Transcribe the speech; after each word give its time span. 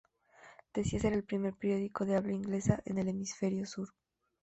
Decía 0.73 0.99
ser 0.99 1.13
el 1.13 1.23
primer 1.23 1.53
periódico 1.53 2.05
de 2.07 2.15
habla 2.15 2.33
inglesa 2.33 2.81
en 2.85 2.97
el 2.97 3.09
hemisferio 3.09 3.67
sur. 3.67 3.89